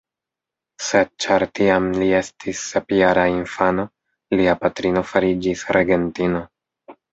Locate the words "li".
1.97-2.07